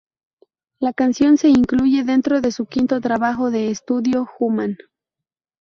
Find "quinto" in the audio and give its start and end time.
2.65-2.99